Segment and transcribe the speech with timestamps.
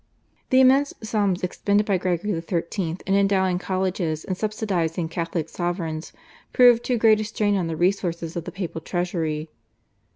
[0.49, 2.97] The immense sums expended by Gregory XIII.
[3.05, 6.11] in endowing colleges and subsidising Catholic sovereigns
[6.53, 9.51] proved too great a strain on the resources of the papal treasury.